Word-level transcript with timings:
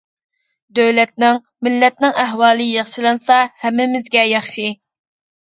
دۆلەتنىڭ، 0.77 1.37
مىللەتنىڭ 1.67 2.15
ئەھۋالى 2.23 2.67
ياخشىلانسا 2.71 3.39
ھەممىمىزگە 3.67 4.27
ياخشى. 4.33 4.69